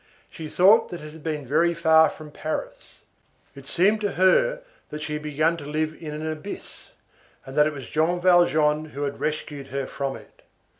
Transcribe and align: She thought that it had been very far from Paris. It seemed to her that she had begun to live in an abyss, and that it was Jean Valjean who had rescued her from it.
She 0.31 0.47
thought 0.49 0.89
that 0.89 1.01
it 1.01 1.11
had 1.11 1.21
been 1.21 1.45
very 1.45 1.75
far 1.75 2.09
from 2.09 2.31
Paris. 2.31 2.95
It 3.53 3.67
seemed 3.67 4.01
to 4.01 4.13
her 4.13 4.63
that 4.89 5.03
she 5.03 5.13
had 5.13 5.21
begun 5.21 5.57
to 5.57 5.65
live 5.67 5.93
in 6.01 6.11
an 6.11 6.25
abyss, 6.25 6.89
and 7.45 7.55
that 7.55 7.67
it 7.67 7.73
was 7.73 7.87
Jean 7.87 8.19
Valjean 8.19 8.85
who 8.93 9.03
had 9.03 9.19
rescued 9.19 9.67
her 9.67 9.85
from 9.85 10.15
it. 10.15 10.41